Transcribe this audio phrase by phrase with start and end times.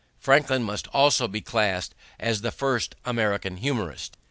[0.17, 4.17] Franklin must also be classed as the first American humorist.